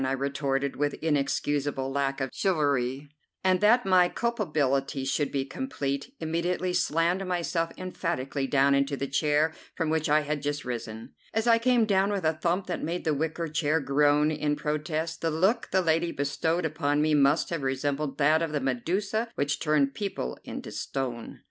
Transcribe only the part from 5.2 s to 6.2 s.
be complete,